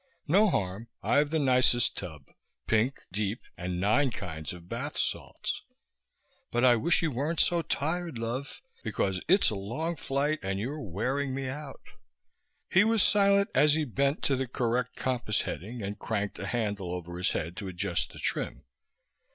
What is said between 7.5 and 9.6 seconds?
tired, love, because it's a